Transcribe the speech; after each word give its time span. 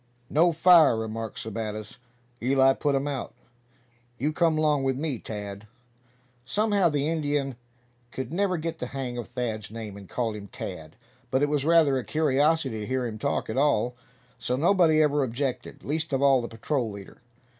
"No 0.31 0.51
fire," 0.51 0.97
remarked 0.97 1.37
Sebattis. 1.37 1.97
"Eli 2.41 2.73
put 2.73 2.95
um 2.95 3.07
out. 3.07 3.35
You 4.17 4.33
come 4.33 4.57
'long 4.57 4.81
with 4.83 4.97
me, 4.97 5.19
Tad!" 5.19 5.67
Somehow 6.43 6.89
the 6.89 7.07
Indian 7.07 7.55
could 8.09 8.33
never 8.33 8.57
get 8.57 8.79
the 8.79 8.87
hang 8.97 9.19
of 9.19 9.27
Thad's 9.27 9.69
name, 9.69 9.95
and 9.97 10.09
called 10.09 10.35
him 10.35 10.47
Tad; 10.47 10.95
but 11.29 11.43
it 11.43 11.49
was 11.49 11.65
rather 11.65 11.99
a 11.99 12.03
curiosity 12.03 12.79
to 12.79 12.87
hear 12.87 13.05
him 13.05 13.19
talk 13.19 13.47
at 13.47 13.57
all, 13.59 13.93
so 14.39 14.55
nobody 14.55 15.03
ever 15.03 15.21
objected, 15.23 15.83
least 15.83 16.11
of 16.13 16.21
all 16.23 16.41
the 16.41 16.47
patrol 16.47 16.89
leader. 16.89 17.21